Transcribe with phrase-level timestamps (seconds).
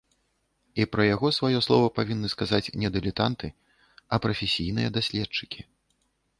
[0.83, 3.53] І пра яго сваё слова павінны сказаць не дылетанты,
[4.15, 5.61] а прафесійныя даследчыкі.